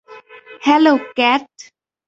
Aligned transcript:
Hello, 0.63 0.93
cat! 1.17 1.47